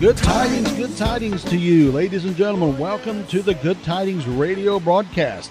[0.00, 2.76] Good tidings, good tidings to you, ladies and gentlemen.
[2.76, 5.50] Welcome to the Good Tidings radio broadcast.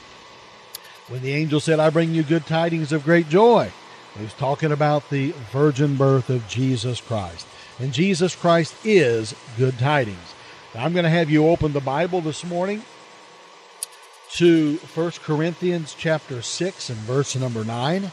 [1.09, 3.71] When the angel said, I bring you good tidings of great joy,
[4.15, 7.47] he was talking about the virgin birth of Jesus Christ.
[7.79, 10.35] And Jesus Christ is good tidings.
[10.75, 12.83] Now, I'm going to have you open the Bible this morning
[14.33, 18.11] to 1 Corinthians chapter 6 and verse number 9.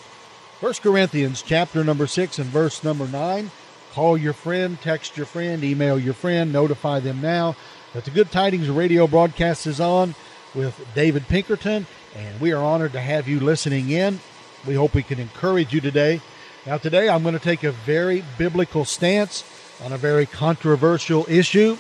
[0.61, 3.51] 1 Corinthians chapter number 6 and verse number 9.
[3.93, 7.57] Call your friend, text your friend, email your friend, notify them now
[7.93, 10.15] that the Good Tidings radio broadcast is on
[10.55, 11.87] with David Pinkerton,
[12.17, 14.19] and we are honored to have you listening in.
[14.67, 16.23] We hope we can encourage you today.
[16.67, 19.45] Now, today I'm going to take a very biblical stance
[19.85, 21.77] on a very controversial issue.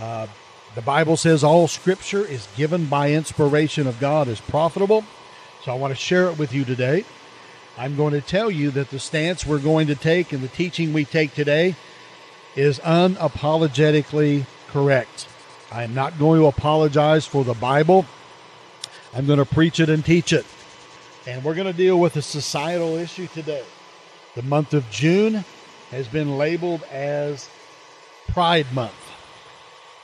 [0.00, 0.26] Uh,
[0.74, 5.04] the Bible says all scripture is given by inspiration of God is profitable.
[5.64, 7.04] So I want to share it with you today.
[7.76, 10.92] I'm going to tell you that the stance we're going to take and the teaching
[10.92, 11.76] we take today
[12.56, 15.28] is unapologetically correct.
[15.70, 18.06] I am not going to apologize for the Bible.
[19.14, 20.46] I'm going to preach it and teach it.
[21.26, 23.64] And we're going to deal with a societal issue today.
[24.34, 25.44] The month of June
[25.90, 27.48] has been labeled as
[28.28, 28.94] Pride Month.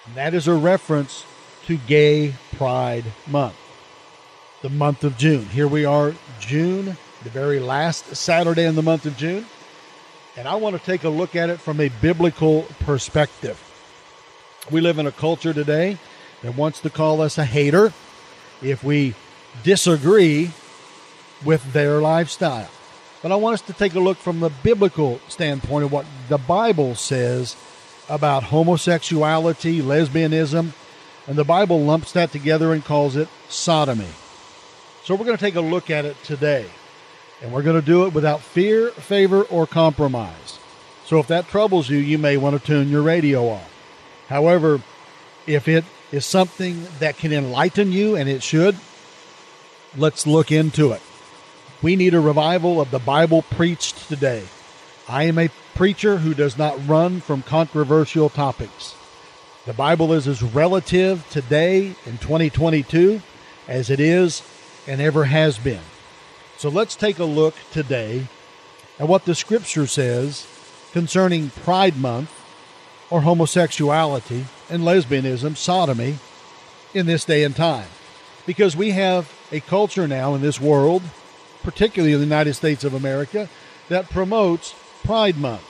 [0.07, 1.25] And that is a reference
[1.67, 3.57] to Gay Pride Month.
[4.63, 5.47] The month of June.
[5.47, 9.47] Here we are, June, the very last Saturday in the month of June.
[10.37, 13.61] And I want to take a look at it from a biblical perspective.
[14.71, 15.99] We live in a culture today
[16.43, 17.93] that wants to call us a hater
[18.63, 19.15] if we
[19.63, 20.51] disagree
[21.45, 22.71] with their lifestyle.
[23.23, 26.39] But I want us to take a look from the biblical standpoint of what the
[26.39, 27.57] Bible says
[28.09, 30.73] about homosexuality, lesbianism,
[31.27, 34.09] and the Bible lumps that together and calls it sodomy.
[35.05, 36.67] So we're going to take a look at it today.
[37.43, 40.59] And we're going to do it without fear, favor, or compromise.
[41.05, 43.71] So if that troubles you, you may want to tune your radio off.
[44.29, 44.81] However,
[45.47, 48.77] if it is something that can enlighten you, and it should,
[49.97, 51.03] let's look into it.
[51.83, 54.45] We need a revival of the Bible preached today.
[55.09, 58.95] I am a preacher who does not run from controversial topics.
[59.67, 63.21] The Bible is as relative today in 2022
[63.67, 64.43] as it is
[64.87, 65.83] and ever has been.
[66.59, 68.29] So let's take a look today
[69.01, 70.47] at what the scripture says
[70.93, 72.31] concerning Pride Month
[73.11, 76.19] or homosexuality and lesbianism, sodomy,
[76.93, 77.89] in this day and time.
[78.47, 81.03] Because we have a culture now in this world,
[81.63, 83.49] particularly in the United States of America,
[83.89, 85.65] that promotes Pride Month.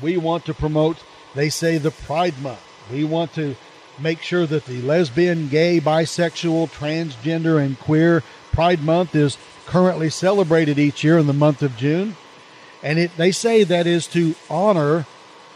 [0.00, 0.98] We want to promote,
[1.34, 2.62] they say, the Pride Month.
[2.90, 3.56] We want to
[3.98, 8.22] make sure that the lesbian, gay, bisexual, transgender, and queer
[8.52, 12.16] Pride Month is currently celebrated each year in the month of June.
[12.82, 15.06] And it, they say that is to honor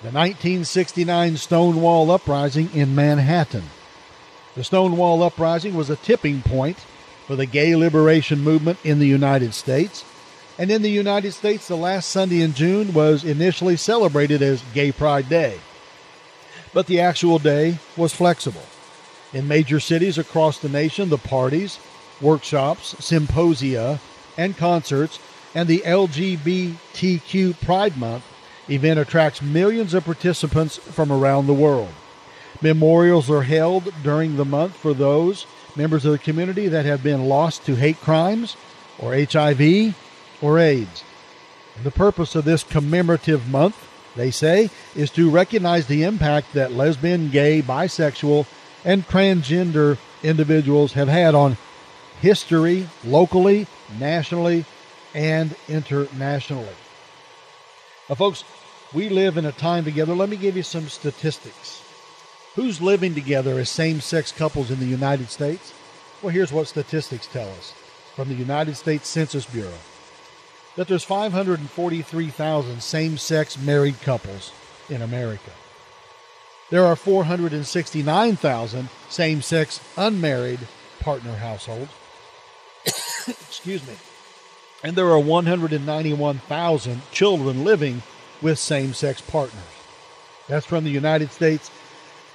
[0.07, 3.65] the 1969 Stonewall Uprising in Manhattan.
[4.55, 6.79] The Stonewall Uprising was a tipping point
[7.27, 10.05] for the gay liberation movement in the United States.
[10.61, 14.93] And in the United States, the last Sunday in June was initially celebrated as Gay
[14.93, 15.59] Pride Day.
[16.73, 18.63] But the actual day was flexible.
[19.33, 21.81] In major cities across the nation, the parties,
[22.21, 23.99] workshops, symposia,
[24.39, 25.19] and concerts,
[25.53, 28.23] and the LGBTQ Pride Month
[28.69, 31.93] event attracts millions of participants from around the world.
[32.63, 35.47] Memorials are held during the month for those
[35.77, 38.57] members of the community that have been lost to hate crimes
[38.99, 39.95] or HIV
[40.41, 41.05] or AIDS.
[41.83, 43.77] The purpose of this commemorative month,
[44.17, 48.47] they say, is to recognize the impact that lesbian, gay, bisexual,
[48.85, 51.59] and transgender individuals have had on
[52.21, 53.67] history locally,
[53.99, 54.65] nationally,
[55.15, 56.69] and internationally.
[58.09, 58.45] Now, folks,
[58.93, 60.15] we live in a time together.
[60.15, 61.83] Let me give you some statistics.
[62.55, 65.73] Who's living together as same sex couples in the United States?
[66.23, 67.73] Well, here's what statistics tell us
[68.15, 69.79] from the United States Census Bureau
[70.77, 74.53] that there's 543,000 same sex married couples
[74.89, 75.51] in America.
[76.71, 80.61] There are 469,000 same sex unmarried
[81.01, 81.91] partner households.
[83.27, 83.95] Excuse me.
[84.87, 88.05] And there are 191,000 children living
[88.41, 89.65] with same sex partners.
[90.47, 91.73] That's from the United States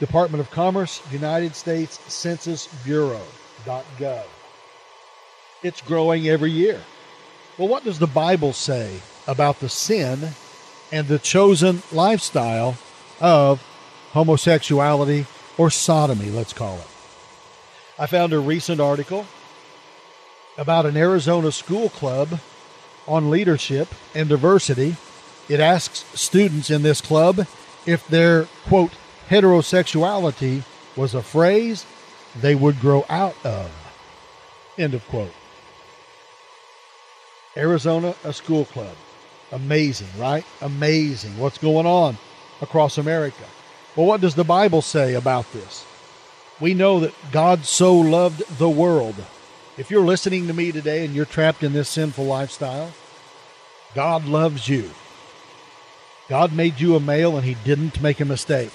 [0.02, 4.26] Department of Commerce, United States Census Bureau.gov.
[5.64, 6.82] It's growing every year.
[7.58, 10.32] Well, what does the Bible say about the sin
[10.92, 12.76] and the chosen lifestyle
[13.22, 13.66] of
[14.12, 15.26] homosexuality
[15.58, 16.88] or sodomy, let's call it?
[17.98, 19.26] I found a recent article
[20.62, 22.40] about an Arizona school club
[23.08, 24.96] on leadership and diversity.
[25.50, 27.48] It asks students in this club
[27.88, 28.92] if their, quote,
[29.28, 30.62] heterosexuality
[30.96, 31.84] was a phrase
[32.40, 33.72] they would grow out of,
[34.78, 35.34] end of quote.
[37.58, 38.96] Arizona, a school club.
[39.52, 40.46] Amazing, right?
[40.62, 41.40] Amazing.
[41.40, 42.20] What's going on
[42.62, 43.46] across America?
[43.96, 45.84] Well, what does the Bible say about this?
[46.60, 49.16] We know that God so loved the world.
[49.78, 52.92] If you're listening to me today and you're trapped in this sinful lifestyle,
[53.96, 54.92] God loves you.
[56.28, 58.72] God made you a male and he didn't make a mistake.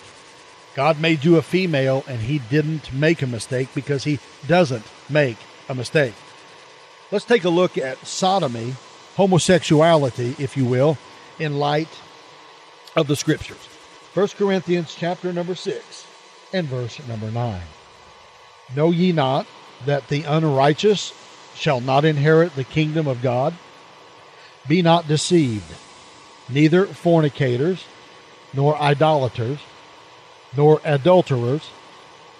[0.75, 5.37] God made you a female and he didn't make a mistake because he doesn't make
[5.69, 6.15] a mistake.
[7.13, 8.75] Let's take a look at sodomy,
[9.17, 10.97] homosexuality, if you will,
[11.39, 11.89] in light
[12.97, 13.69] of the scriptures.
[14.15, 16.07] 1 Corinthians chapter number 6
[16.55, 17.61] and verse number 9.
[18.75, 19.47] Know ye not
[19.85, 21.13] that the unrighteous
[21.55, 23.55] shall not inherit the kingdom of God?
[24.69, 25.75] Be not deceived,
[26.49, 27.85] neither fornicators,
[28.53, 29.59] nor idolaters,
[30.57, 31.71] nor adulterers,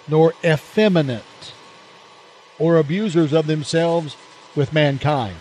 [0.07, 1.53] nor effeminate,
[2.59, 4.15] or abusers of themselves
[4.55, 5.37] with mankind,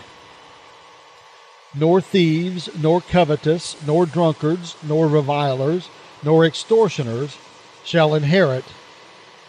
[1.75, 5.89] nor thieves, nor covetous, nor drunkards, nor revilers,
[6.23, 7.37] nor extortioners
[7.85, 8.65] shall inherit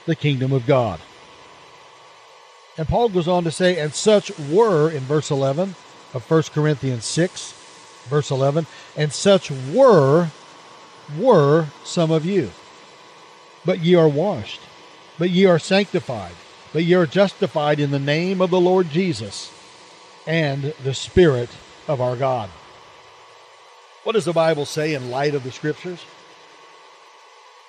[0.06, 1.00] the kingdom of God.
[2.78, 5.76] And Paul goes on to say, and such were, in verse 11
[6.14, 7.54] of 1 Corinthians 6,
[8.08, 10.30] verse 11, and such were,
[11.18, 12.52] were some of you.
[13.66, 14.62] But ye are washed,
[15.18, 16.36] but ye are sanctified,
[16.72, 19.52] but ye are justified in the name of the Lord Jesus
[20.28, 21.50] and the Spirit
[21.88, 22.50] of our God.
[24.04, 26.06] What does the Bible say in light of the Scriptures?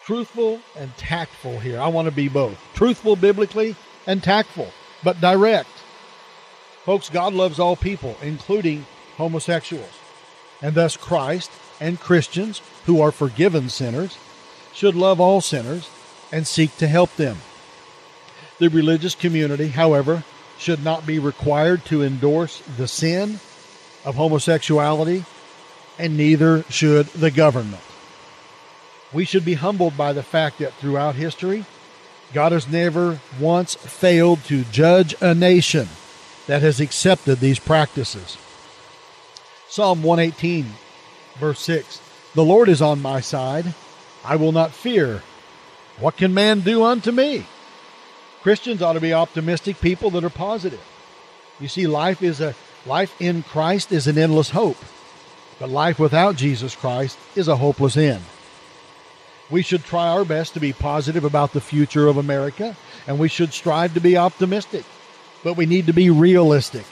[0.05, 1.81] Truthful and tactful here.
[1.81, 2.59] I want to be both.
[2.75, 3.75] Truthful biblically
[4.07, 4.69] and tactful,
[5.03, 5.71] but direct.
[6.85, 8.87] Folks, God loves all people, including
[9.17, 9.99] homosexuals.
[10.63, 11.51] And thus, Christ
[11.81, 14.17] and Christians who are forgiven sinners
[14.73, 15.89] should love all sinners
[16.33, 17.39] and seek to help them.
[18.59, 20.25] The religious community, however,
[20.59, 23.39] should not be required to endorse the sin
[24.05, 25.25] of homosexuality,
[25.99, 27.83] and neither should the government.
[29.13, 31.65] We should be humbled by the fact that throughout history,
[32.33, 35.89] God has never once failed to judge a nation
[36.47, 38.37] that has accepted these practices.
[39.69, 40.67] Psalm 118,
[41.39, 42.01] verse 6
[42.35, 43.75] The Lord is on my side.
[44.25, 45.23] I will not fear.
[45.99, 47.47] What can man do unto me?
[48.43, 50.81] Christians ought to be optimistic people that are positive.
[51.61, 52.55] You see, life is a
[52.87, 54.79] life in Christ is an endless hope,
[55.59, 58.23] but life without Jesus Christ is a hopeless end.
[59.51, 62.77] We should try our best to be positive about the future of America,
[63.07, 64.85] and we should strive to be optimistic,
[65.43, 66.85] but we need to be realistic.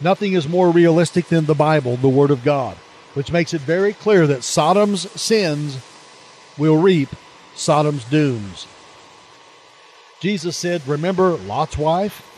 [0.00, 2.76] Nothing is more realistic than the Bible, the Word of God,
[3.14, 5.78] which makes it very clear that Sodom's sins
[6.56, 7.08] will reap
[7.56, 8.66] Sodom's dooms.
[10.20, 12.30] Jesus said, Remember Lot's wife?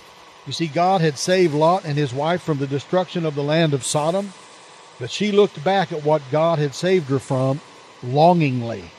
[0.47, 3.75] You see, God had saved Lot and his wife from the destruction of the land
[3.75, 4.33] of Sodom,
[4.99, 7.61] but she looked back at what God had saved her from
[8.03, 8.91] longingly.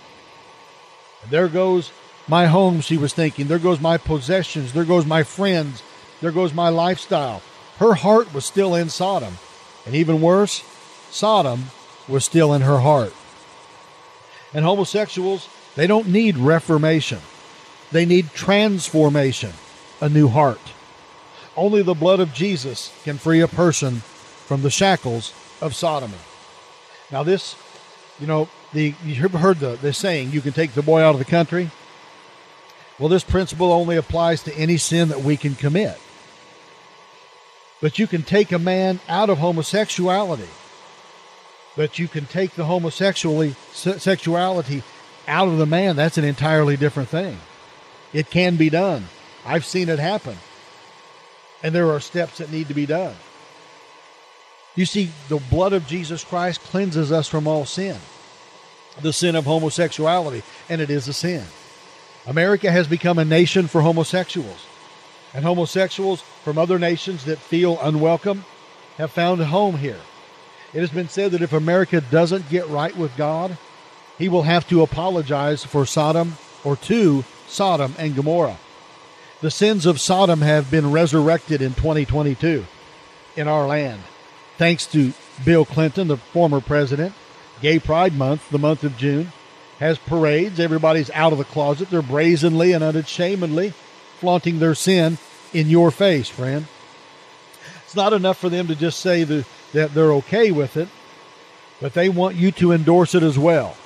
[1.29, 1.91] There goes
[2.27, 3.47] my home, she was thinking.
[3.47, 4.73] There goes my possessions.
[4.73, 5.81] There goes my friends.
[6.21, 7.41] There goes my lifestyle.
[7.79, 9.37] Her heart was still in Sodom.
[9.85, 10.63] And even worse,
[11.09, 11.65] Sodom
[12.07, 13.13] was still in her heart.
[14.53, 17.19] And homosexuals, they don't need reformation.
[17.91, 19.51] They need transformation,
[20.01, 20.59] a new heart.
[21.55, 23.97] Only the blood of Jesus can free a person
[24.45, 26.17] from the shackles of sodomy.
[27.11, 27.55] Now, this,
[28.19, 31.15] you know, the you ever heard the, the saying, you can take the boy out
[31.15, 31.71] of the country?
[32.99, 35.99] Well, this principle only applies to any sin that we can commit.
[37.79, 40.49] But you can take a man out of homosexuality.
[41.75, 44.81] But you can take the homosexuality sexuality
[45.27, 45.95] out of the man.
[45.95, 47.37] That's an entirely different thing.
[48.13, 49.05] It can be done.
[49.45, 50.37] I've seen it happen.
[51.61, 53.15] And there are steps that need to be done.
[54.75, 57.97] You see, the blood of Jesus Christ cleanses us from all sin,
[59.01, 61.43] the sin of homosexuality, and it is a sin.
[62.25, 64.65] America has become a nation for homosexuals,
[65.33, 68.45] and homosexuals from other nations that feel unwelcome
[68.97, 69.99] have found a home here.
[70.73, 73.57] It has been said that if America doesn't get right with God,
[74.17, 78.57] he will have to apologize for Sodom or to Sodom and Gomorrah.
[79.41, 82.65] The sins of Sodom have been resurrected in 2022
[83.35, 84.01] in our land
[84.57, 85.13] thanks to
[85.45, 87.13] Bill Clinton, the former president.
[87.61, 89.31] Gay Pride Month, the month of June,
[89.79, 90.59] has parades.
[90.59, 91.89] Everybody's out of the closet.
[91.89, 93.73] They're brazenly and unashamedly
[94.19, 95.17] flaunting their sin
[95.53, 96.65] in your face, friend.
[97.85, 100.89] It's not enough for them to just say that, that they're okay with it,
[101.79, 103.77] but they want you to endorse it as well.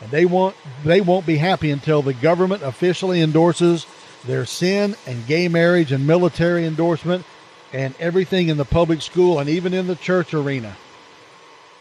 [0.00, 3.86] And they want they won't be happy until the government officially endorses
[4.24, 7.24] their sin and gay marriage and military endorsement
[7.72, 10.76] and everything in the public school and even in the church arena.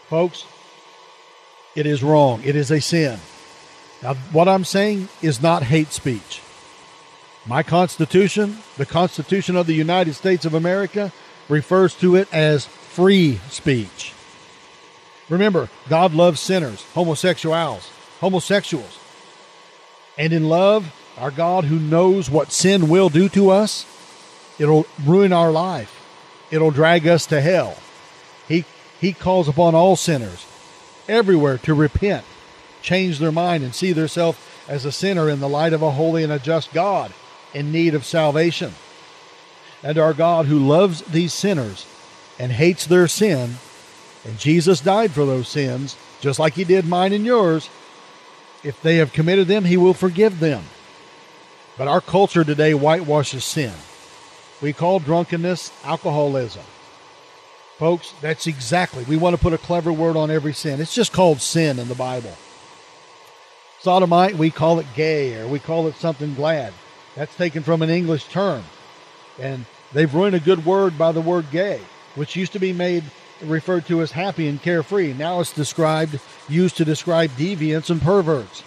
[0.07, 0.45] Folks,
[1.75, 2.41] it is wrong.
[2.43, 3.19] It is a sin.
[4.01, 6.41] Now, what I'm saying is not hate speech.
[7.45, 11.11] My Constitution, the Constitution of the United States of America,
[11.49, 14.13] refers to it as free speech.
[15.29, 18.99] Remember, God loves sinners, homosexuals, homosexuals.
[20.17, 23.85] And in love, our God who knows what sin will do to us,
[24.61, 25.91] It'll ruin our life.
[26.51, 27.77] It'll drag us to hell.
[28.47, 28.63] He,
[28.99, 30.45] he calls upon all sinners
[31.07, 32.25] everywhere to repent,
[32.81, 36.23] change their mind, and see themselves as a sinner in the light of a holy
[36.23, 37.13] and a just God
[37.53, 38.73] in need of salvation.
[39.83, 41.85] And our God who loves these sinners
[42.39, 43.55] and hates their sin,
[44.23, 47.69] and Jesus died for those sins, just like he did mine and yours.
[48.63, 50.63] If they have committed them, he will forgive them.
[51.77, 53.73] But our culture today whitewashes sin.
[54.61, 56.63] We call drunkenness alcoholism.
[57.81, 59.03] Folks, that's exactly.
[59.05, 60.79] We want to put a clever word on every sin.
[60.79, 62.37] It's just called sin in the Bible.
[63.79, 66.73] Sodomite, we call it gay or we call it something glad.
[67.15, 68.63] That's taken from an English term.
[69.39, 71.81] And they've ruined a good word by the word gay,
[72.13, 73.03] which used to be made
[73.41, 75.13] referred to as happy and carefree.
[75.13, 78.61] Now it's described used to describe deviants and perverts.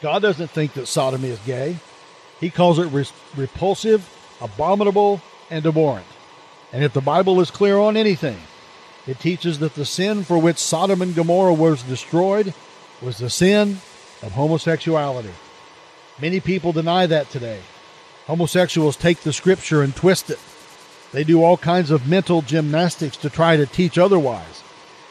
[0.00, 1.78] God doesn't think that sodomy is gay.
[2.38, 4.08] He calls it re- repulsive
[4.40, 5.20] abominable,
[5.50, 6.06] and abhorrent.
[6.72, 8.38] And if the Bible is clear on anything,
[9.06, 12.54] it teaches that the sin for which Sodom and Gomorrah was destroyed
[13.02, 13.78] was the sin
[14.22, 15.32] of homosexuality.
[16.20, 17.60] Many people deny that today.
[18.26, 20.38] Homosexuals take the scripture and twist it.
[21.10, 24.62] They do all kinds of mental gymnastics to try to teach otherwise,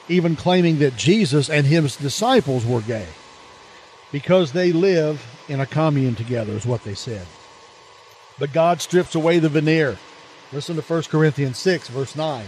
[0.08, 3.08] even claiming that Jesus and his disciples were gay.
[4.12, 7.28] Because they live in a commune together, is what they said.
[8.40, 9.98] But God strips away the veneer.
[10.54, 12.46] Listen to 1 Corinthians 6, verse 9.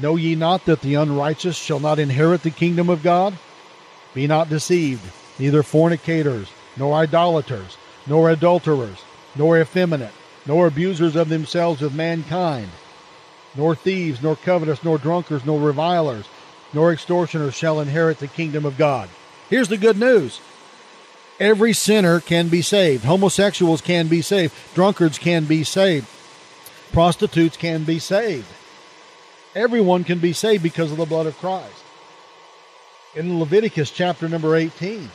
[0.00, 3.38] Know ye not that the unrighteous shall not inherit the kingdom of God?
[4.12, 5.02] Be not deceived,
[5.38, 8.98] neither fornicators, nor idolaters, nor adulterers,
[9.36, 10.12] nor effeminate,
[10.46, 12.70] nor abusers of themselves with mankind,
[13.54, 16.26] nor thieves, nor covetous, nor drunkards, nor revilers,
[16.72, 19.08] nor extortioners shall inherit the kingdom of God.
[19.48, 20.40] Here's the good news
[21.40, 23.04] Every sinner can be saved.
[23.04, 24.54] Homosexuals can be saved.
[24.74, 26.06] Drunkards can be saved.
[26.94, 28.46] Prostitutes can be saved.
[29.56, 31.82] Everyone can be saved because of the blood of Christ.
[33.16, 35.10] In Leviticus chapter number 18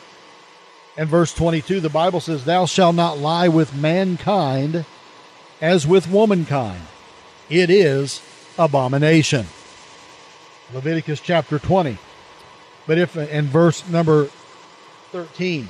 [0.98, 4.84] and verse 22, the Bible says, Thou shalt not lie with mankind
[5.62, 6.82] as with womankind.
[7.50, 8.22] It is
[8.58, 9.46] abomination.
[10.74, 11.98] Leviticus chapter 20.
[12.88, 14.26] But if, in verse number
[15.14, 15.70] 13,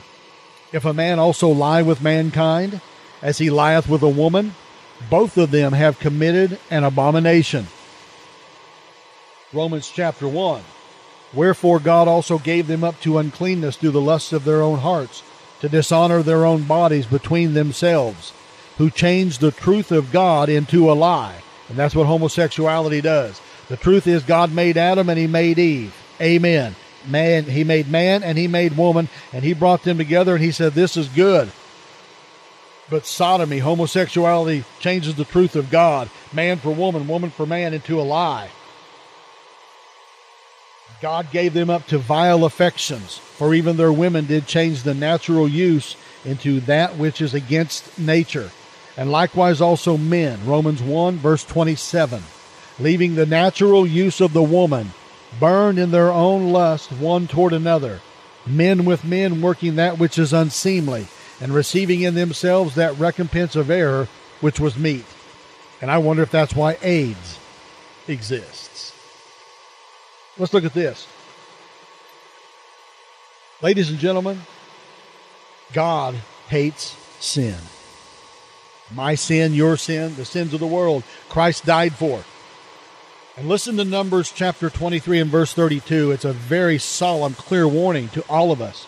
[0.74, 2.82] if a man also lie with mankind,
[3.22, 4.56] as he lieth with a woman,
[5.10, 7.68] both of them have committed an abomination.
[9.54, 10.62] Romans chapter 1.
[11.34, 15.24] Wherefore God also gave them up to uncleanness through the lusts of their own hearts,
[15.62, 18.34] to dishonor their own bodies between themselves,
[18.78, 21.42] who changed the truth of God into a lie.
[21.68, 23.42] And that's what homosexuality does.
[23.68, 25.96] The truth is God made Adam and he made Eve.
[26.20, 26.76] Amen
[27.08, 30.52] man, he made man and he made woman, and he brought them together and he
[30.52, 31.52] said, This is good.
[32.90, 38.00] But sodomy, homosexuality, changes the truth of God, man for woman, woman for man, into
[38.00, 38.50] a lie.
[41.02, 45.48] God gave them up to vile affections, for even their women did change the natural
[45.48, 48.52] use into that which is against nature.
[48.98, 50.46] And likewise also men.
[50.46, 52.22] Romans 1, verse 27.
[52.80, 54.92] Leaving the natural use of the woman,
[55.40, 58.02] burned in their own lust one toward another.
[58.46, 61.08] Men with men working that which is unseemly,
[61.40, 64.08] and receiving in themselves that recompense of error
[64.42, 65.06] which was meet.
[65.82, 67.40] And I wonder if that's why AIDS
[68.08, 68.94] exists.
[70.38, 71.08] Let's look at this.
[73.62, 74.42] Ladies and gentlemen,
[75.74, 76.16] God
[76.48, 77.56] hates sin.
[78.92, 82.24] My sin, your sin, the sins of the world, Christ died for.
[83.38, 86.12] And listen to Numbers chapter 23 and verse 32.
[86.12, 88.88] It's a very solemn, clear warning to all of us.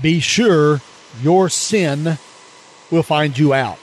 [0.00, 0.80] Be sure
[1.22, 2.18] your sin
[2.90, 3.78] will find you out.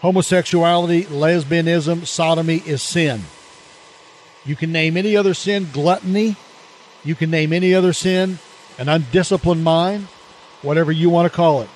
[0.00, 3.22] Homosexuality, lesbianism, sodomy is sin.
[4.44, 6.36] You can name any other sin, gluttony.
[7.04, 8.38] You can name any other sin,
[8.78, 10.08] an undisciplined mind,
[10.62, 11.70] whatever you want to call it.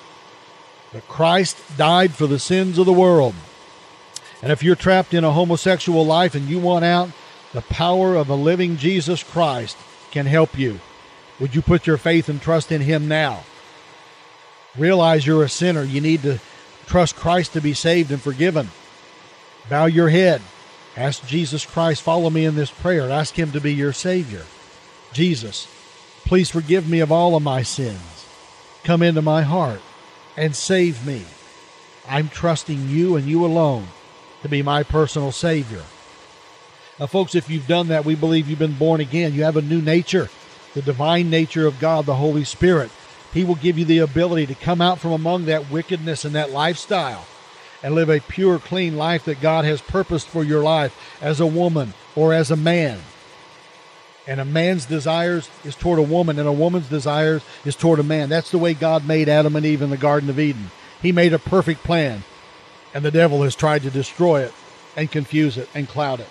[0.93, 3.35] But Christ died for the sins of the world.
[4.41, 7.09] And if you're trapped in a homosexual life and you want out,
[7.53, 9.75] the power of a living Jesus Christ
[10.11, 10.79] can help you.
[11.39, 13.43] Would you put your faith and trust in Him now?
[14.79, 15.83] Realize you're a sinner.
[15.83, 16.39] You need to
[16.89, 18.69] Trust Christ to be saved and forgiven.
[19.69, 20.41] Bow your head.
[20.97, 23.11] Ask Jesus Christ, follow me in this prayer.
[23.11, 24.43] Ask Him to be your Savior.
[25.13, 25.67] Jesus,
[26.25, 28.25] please forgive me of all of my sins.
[28.83, 29.81] Come into my heart
[30.35, 31.25] and save me.
[32.07, 33.85] I'm trusting you and you alone
[34.41, 35.83] to be my personal Savior.
[36.99, 39.35] Now, folks, if you've done that, we believe you've been born again.
[39.35, 40.27] You have a new nature,
[40.73, 42.89] the divine nature of God, the Holy Spirit.
[43.33, 46.51] He will give you the ability to come out from among that wickedness and that
[46.51, 47.25] lifestyle
[47.83, 51.45] and live a pure, clean life that God has purposed for your life as a
[51.45, 52.99] woman or as a man.
[54.27, 58.03] And a man's desires is toward a woman, and a woman's desires is toward a
[58.03, 58.29] man.
[58.29, 60.69] That's the way God made Adam and Eve in the Garden of Eden.
[61.01, 62.23] He made a perfect plan,
[62.93, 64.53] and the devil has tried to destroy it
[64.95, 66.29] and confuse it and cloud it.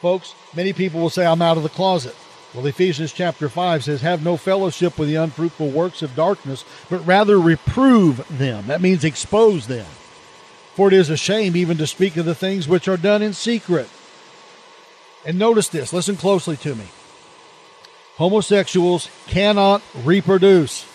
[0.00, 2.14] Folks, many people will say, I'm out of the closet.
[2.54, 7.06] Well, Ephesians chapter 5 says, Have no fellowship with the unfruitful works of darkness, but
[7.06, 8.68] rather reprove them.
[8.68, 9.86] That means expose them.
[10.74, 13.32] For it is a shame even to speak of the things which are done in
[13.32, 13.88] secret.
[15.24, 16.86] And notice this, listen closely to me.
[18.16, 20.86] Homosexuals cannot reproduce,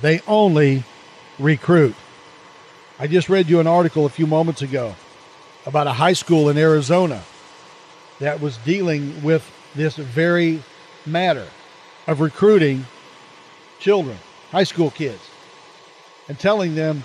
[0.00, 0.84] they only
[1.38, 1.96] recruit.
[2.98, 4.94] I just read you an article a few moments ago
[5.66, 7.24] about a high school in Arizona
[8.20, 10.62] that was dealing with this very
[11.06, 11.46] matter
[12.06, 12.86] of recruiting
[13.80, 14.16] children,
[14.50, 15.22] high school kids,
[16.28, 17.04] and telling them,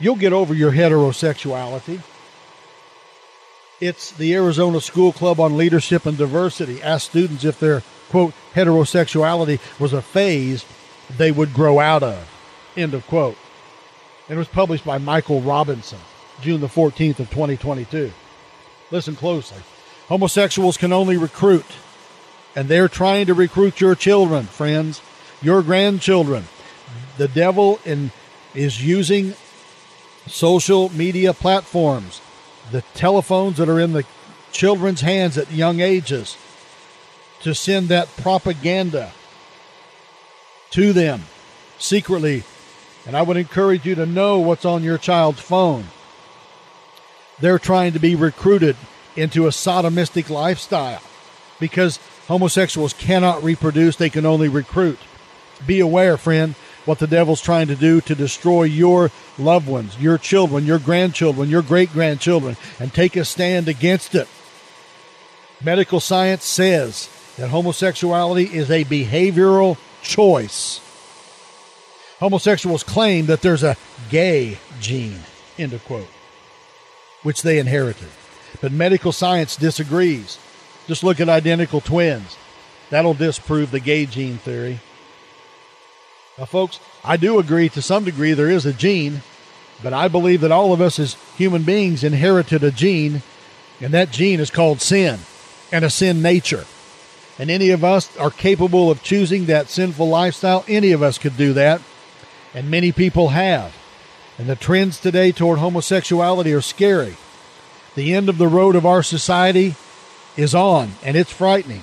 [0.00, 2.00] you'll get over your heterosexuality.
[3.80, 9.60] It's the Arizona School Club on Leadership and Diversity asked students if their, quote, heterosexuality
[9.80, 10.64] was a phase
[11.16, 12.30] they would grow out of,
[12.76, 13.36] end of quote.
[14.28, 15.98] It was published by Michael Robinson,
[16.40, 18.10] June the 14th of 2022.
[18.90, 19.60] Listen closely.
[20.08, 21.66] Homosexuals can only recruit
[22.54, 25.00] and they're trying to recruit your children, friends,
[25.42, 26.44] your grandchildren.
[27.16, 28.10] The devil in,
[28.54, 29.34] is using
[30.26, 32.20] social media platforms,
[32.70, 34.04] the telephones that are in the
[34.52, 36.36] children's hands at young ages,
[37.42, 39.12] to send that propaganda
[40.70, 41.22] to them
[41.78, 42.42] secretly.
[43.06, 45.86] And I would encourage you to know what's on your child's phone.
[47.40, 48.76] They're trying to be recruited
[49.16, 51.02] into a sodomistic lifestyle
[51.60, 54.98] because homosexuals cannot reproduce, they can only recruit.
[55.66, 60.18] Be aware, friend, what the devil's trying to do to destroy your loved ones, your
[60.18, 64.28] children, your grandchildren, your great grandchildren, and take a stand against it.
[65.62, 70.80] Medical science says that homosexuality is a behavioral choice.
[72.20, 73.76] Homosexuals claim that there's a
[74.10, 75.20] gay gene,
[75.58, 76.08] end of quote,
[77.22, 78.08] which they inherited.
[78.60, 80.38] But medical science disagrees.
[80.86, 82.36] Just look at identical twins.
[82.90, 84.80] That'll disprove the gay gene theory.
[86.38, 89.22] Now, folks, I do agree to some degree there is a gene,
[89.82, 93.22] but I believe that all of us as human beings inherited a gene,
[93.80, 95.20] and that gene is called sin
[95.72, 96.64] and a sin nature.
[97.38, 100.64] And any of us are capable of choosing that sinful lifestyle.
[100.68, 101.80] Any of us could do that,
[102.54, 103.74] and many people have.
[104.38, 107.16] And the trends today toward homosexuality are scary.
[107.94, 109.76] The end of the road of our society
[110.36, 111.82] is on, and it's frightening.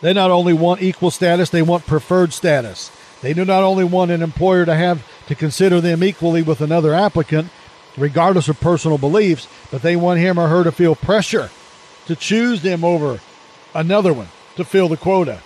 [0.00, 2.90] They not only want equal status, they want preferred status.
[3.22, 6.92] They do not only want an employer to have to consider them equally with another
[6.92, 7.48] applicant,
[7.96, 11.50] regardless of personal beliefs, but they want him or her to feel pressure
[12.06, 13.20] to choose them over
[13.74, 15.40] another one to fill the quota.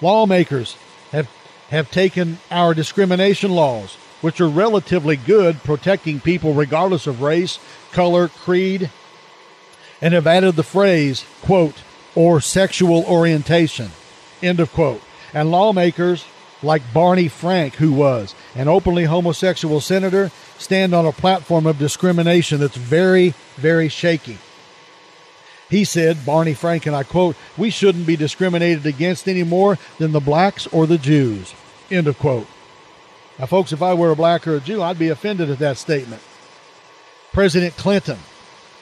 [0.00, 0.76] Lawmakers
[1.12, 1.28] have,
[1.70, 7.58] have taken our discrimination laws, which are relatively good, protecting people regardless of race,
[7.92, 8.90] color, creed,
[10.00, 11.82] and have added the phrase, quote,
[12.14, 13.90] or sexual orientation,
[14.42, 15.02] end of quote.
[15.34, 16.24] And lawmakers
[16.62, 22.60] like Barney Frank, who was an openly homosexual senator, stand on a platform of discrimination
[22.60, 24.38] that's very, very shaky.
[25.70, 30.12] He said, Barney Frank, and I quote, we shouldn't be discriminated against any more than
[30.12, 31.54] the blacks or the Jews.
[31.90, 32.46] End of quote.
[33.38, 35.76] Now, folks, if I were a black or a Jew, I'd be offended at that
[35.76, 36.22] statement.
[37.32, 38.18] President Clinton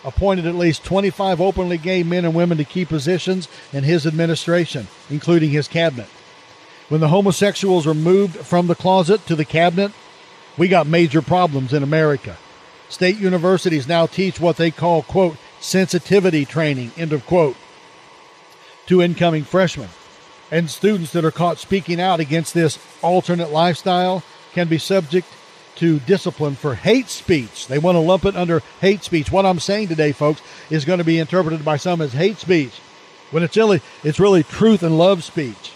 [0.06, 4.86] appointed at least 25 openly gay men and women to key positions in his administration,
[5.10, 6.06] including his cabinet.
[6.88, 9.90] When the homosexuals were moved from the closet to the cabinet,
[10.56, 12.38] we got major problems in America.
[12.88, 17.56] State universities now teach what they call, quote, sensitivity training, end of quote,
[18.86, 19.88] to incoming freshmen.
[20.52, 25.26] And students that are caught speaking out against this alternate lifestyle can be subject
[25.76, 27.66] to discipline for hate speech.
[27.66, 29.30] They want to lump it under hate speech.
[29.30, 32.72] What I'm saying today, folks, is going to be interpreted by some as hate speech,
[33.30, 35.72] when it's really it's really truth and love speech.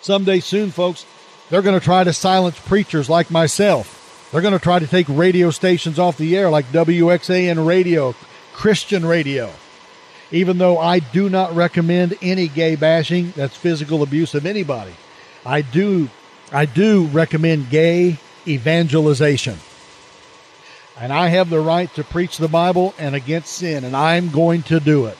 [0.00, 1.04] Someday soon, folks,
[1.50, 4.28] they're going to try to silence preachers like myself.
[4.30, 8.14] They're going to try to take radio stations off the air like WXAN radio,
[8.52, 9.50] Christian radio.
[10.30, 14.94] Even though I do not recommend any gay bashing, that's physical abuse of anybody.
[15.44, 16.08] I do
[16.52, 19.58] I do recommend gay evangelization.
[20.98, 24.62] And I have the right to preach the Bible and against sin, and I'm going
[24.64, 25.16] to do it.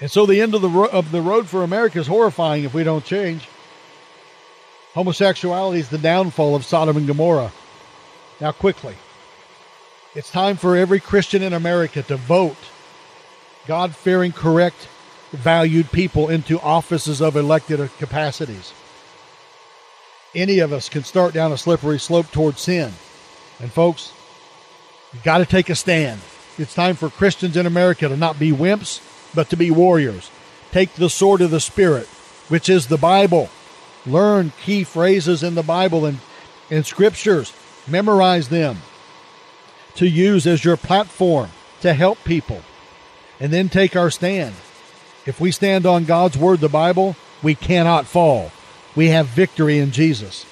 [0.00, 2.72] And so the end of the, ro- of the road for America is horrifying if
[2.72, 3.46] we don't change.
[4.94, 7.52] Homosexuality is the downfall of Sodom and Gomorrah.
[8.40, 8.94] Now, quickly,
[10.14, 12.56] it's time for every Christian in America to vote
[13.66, 14.88] God fearing, correct,
[15.30, 18.72] valued people into offices of elected capacities.
[20.34, 22.92] Any of us can start down a slippery slope towards sin.
[23.58, 24.12] And, folks,
[25.12, 26.20] you've got to take a stand.
[26.56, 29.00] It's time for Christians in America to not be wimps,
[29.34, 30.30] but to be warriors.
[30.70, 32.06] Take the sword of the Spirit,
[32.48, 33.50] which is the Bible.
[34.06, 36.20] Learn key phrases in the Bible and,
[36.70, 37.52] and scriptures.
[37.88, 38.78] Memorize them
[39.96, 42.62] to use as your platform to help people.
[43.40, 44.54] And then take our stand.
[45.26, 48.52] If we stand on God's Word, the Bible, we cannot fall.
[49.00, 50.44] We have victory in Jesus.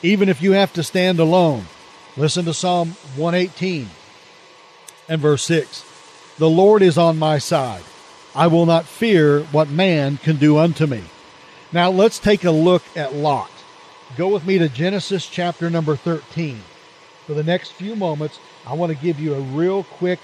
[0.00, 1.64] Even if you have to stand alone,
[2.16, 3.88] listen to Psalm 118
[5.08, 5.84] and verse 6.
[6.38, 7.82] The Lord is on my side.
[8.32, 11.02] I will not fear what man can do unto me.
[11.72, 13.50] Now let's take a look at Lot.
[14.16, 16.60] Go with me to Genesis chapter number 13.
[17.26, 20.20] For the next few moments, I want to give you a real quick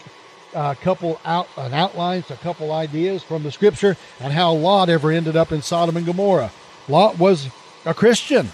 [0.55, 5.11] uh, couple out an outlines, a couple ideas from the scripture, and how Lot ever
[5.11, 6.53] ended up in Sodom and Gomorrah.
[6.88, 7.49] Lot was
[7.85, 8.51] a Christian.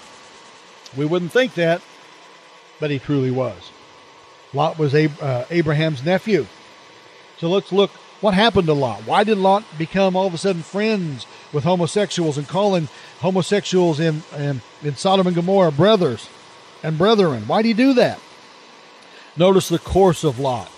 [0.96, 1.82] We wouldn't think that,
[2.80, 3.70] but he truly was.
[4.52, 6.46] Lot was Ab- uh, Abraham's nephew.
[7.38, 7.90] So let's look
[8.22, 9.02] what happened to Lot?
[9.02, 14.22] Why did Lot become all of a sudden friends with homosexuals and calling homosexuals in,
[14.36, 16.28] in, in Sodom and Gomorrah brothers
[16.82, 17.48] and brethren?
[17.48, 18.20] Why did he do that?
[19.36, 20.70] Notice the course of Lot.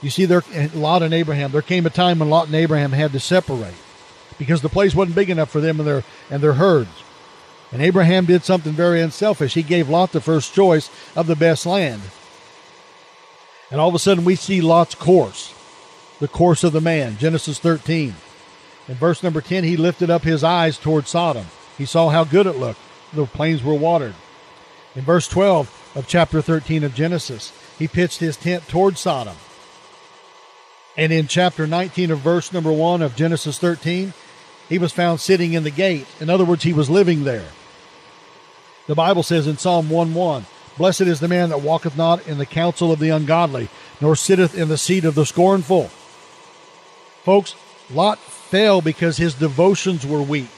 [0.00, 0.42] You see, there
[0.74, 1.50] Lot and Abraham.
[1.50, 3.74] There came a time when Lot and Abraham had to separate
[4.38, 7.02] because the place wasn't big enough for them and their and their herds.
[7.72, 9.54] And Abraham did something very unselfish.
[9.54, 12.02] He gave Lot the first choice of the best land.
[13.70, 15.54] And all of a sudden, we see Lot's course
[16.22, 17.18] the course of the man.
[17.18, 18.14] Genesis 13.
[18.86, 21.46] In verse number 10, he lifted up his eyes toward Sodom.
[21.76, 22.78] He saw how good it looked.
[23.12, 24.14] The plains were watered.
[24.94, 29.34] In verse 12 of chapter 13 of Genesis, he pitched his tent toward Sodom.
[30.96, 34.12] And in chapter 19 of verse number 1 of Genesis 13,
[34.68, 36.06] he was found sitting in the gate.
[36.20, 37.48] In other words, he was living there.
[38.86, 42.38] The Bible says in Psalm 1 1, Blessed is the man that walketh not in
[42.38, 43.68] the counsel of the ungodly,
[44.00, 45.90] nor sitteth in the seat of the scornful
[47.22, 47.54] Folks,
[47.88, 50.50] Lot fell because his devotions were weak.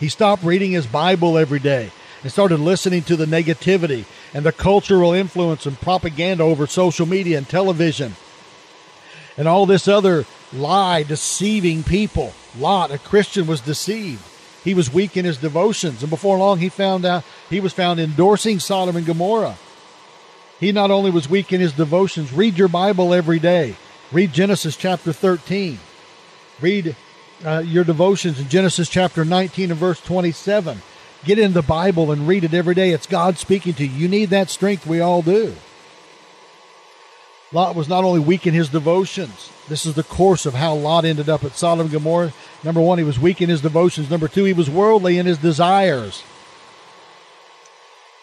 [0.00, 1.90] He stopped reading his Bible every day
[2.22, 7.36] and started listening to the negativity and the cultural influence and propaganda over social media
[7.36, 8.16] and television
[9.36, 12.32] and all this other lie deceiving people.
[12.58, 14.22] Lot, a Christian, was deceived.
[14.64, 18.00] He was weak in his devotions, and before long he found out he was found
[18.00, 19.56] endorsing Sodom and Gomorrah.
[20.58, 23.76] He not only was weak in his devotions, read your Bible every day.
[24.10, 25.78] Read Genesis chapter 13.
[26.60, 26.96] Read
[27.44, 30.80] uh, your devotions in Genesis chapter 19 and verse 27.
[31.24, 32.90] Get in the Bible and read it every day.
[32.90, 33.90] It's God speaking to you.
[33.90, 34.86] You need that strength.
[34.86, 35.54] We all do.
[37.56, 41.06] Lot was not only weak in his devotions, this is the course of how Lot
[41.06, 42.34] ended up at Sodom and Gomorrah.
[42.62, 44.10] Number one, he was weak in his devotions.
[44.10, 46.22] Number two, he was worldly in his desires.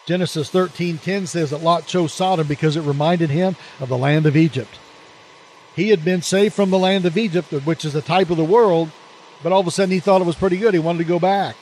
[0.06, 4.36] Genesis 13:10 says that Lot chose Sodom because it reminded him of the land of
[4.36, 4.78] Egypt.
[5.74, 8.44] He had been saved from the land of Egypt, which is the type of the
[8.44, 8.92] world,
[9.42, 10.74] but all of a sudden he thought it was pretty good.
[10.74, 11.56] He wanted to go back.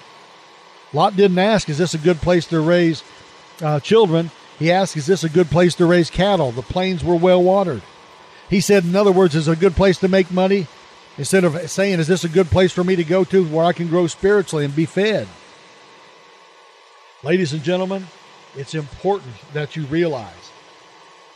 [0.92, 3.02] Lot didn't ask, "Is this a good place to raise
[3.62, 4.30] uh, children?"
[4.62, 7.83] He asked, "Is this a good place to raise cattle?" The plains were well watered.
[8.48, 10.68] He said, in other words, "Is it a good place to make money?"
[11.18, 13.72] Instead of saying, "Is this a good place for me to go to where I
[13.72, 15.27] can grow spiritually and be fed?"
[17.25, 18.07] Ladies and gentlemen,
[18.57, 20.53] it's important that you realize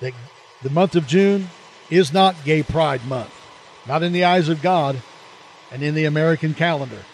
[0.00, 0.12] that
[0.62, 1.50] the month of June
[1.90, 3.34] is not Gay Pride Month,
[3.88, 5.02] not in the eyes of God
[5.72, 7.04] and in the American calendar.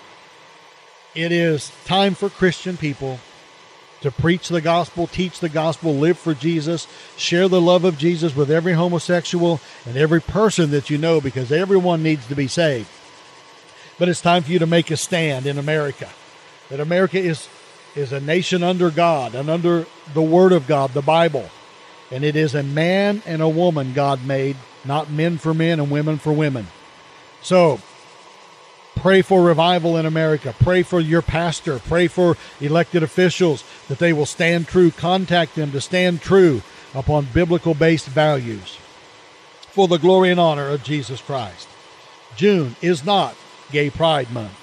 [1.14, 3.18] It is time for Christian people
[4.03, 6.87] to preach the gospel, teach the gospel, live for Jesus,
[7.17, 11.51] share the love of Jesus with every homosexual and every person that you know because
[11.51, 12.88] everyone needs to be saved.
[13.99, 16.09] But it's time for you to make a stand in America.
[16.69, 17.49] That America is
[17.95, 21.49] is a nation under God and under the word of God, the Bible.
[22.11, 25.91] And it is a man and a woman God made, not men for men and
[25.91, 26.69] women for women.
[27.43, 27.81] So,
[29.03, 30.55] Pray for revival in America.
[30.61, 31.81] Pray for your pastor.
[31.81, 34.93] Pray for elected officials that they will stand true.
[34.93, 36.62] Contact them to stand true
[36.95, 38.79] upon biblical based values
[39.73, 41.67] for the glory and honor of Jesus Christ.
[42.37, 43.35] June is not
[43.73, 44.57] Gay Pride Month,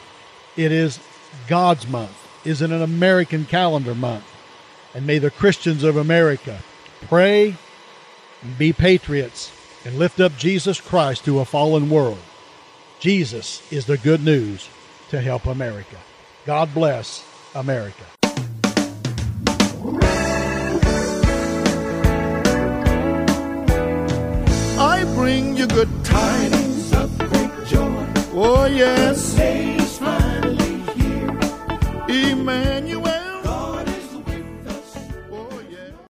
[0.55, 1.01] it is
[1.49, 4.23] God's month, is an American calendar month.
[4.95, 6.59] And may the Christians of America
[7.09, 7.57] pray,
[8.41, 9.51] and be patriots,
[9.83, 12.19] and lift up Jesus Christ to a fallen world.
[12.99, 14.67] Jesus is the good news
[15.09, 15.95] to help America.
[16.45, 18.03] God bless America.
[24.77, 28.05] I bring you good tidings of great joy.
[28.33, 29.33] Oh, yes.
[29.35, 32.31] Day is finally here.
[32.31, 33.08] Emmanuel.